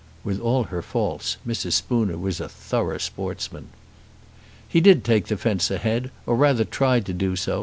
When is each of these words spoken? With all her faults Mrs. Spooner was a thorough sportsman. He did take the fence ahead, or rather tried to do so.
With 0.23 0.39
all 0.39 0.63
her 0.63 0.81
faults 0.81 1.37
Mrs. 1.47 1.73
Spooner 1.73 2.17
was 2.17 2.39
a 2.39 2.49
thorough 2.49 2.97
sportsman. 2.97 3.67
He 4.67 4.81
did 4.81 5.03
take 5.03 5.27
the 5.27 5.37
fence 5.37 5.69
ahead, 5.69 6.09
or 6.25 6.35
rather 6.35 6.65
tried 6.65 7.05
to 7.05 7.13
do 7.13 7.35
so. 7.35 7.59